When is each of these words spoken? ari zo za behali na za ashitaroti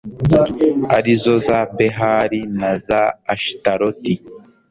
ari 0.97 1.13
zo 1.21 1.35
za 1.47 1.59
behali 1.77 2.39
na 2.59 2.71
za 2.87 3.01
ashitaroti 3.33 4.13